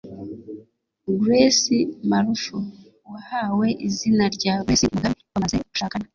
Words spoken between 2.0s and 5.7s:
Marufu wahawe izina rya Grace Mugabe bamaze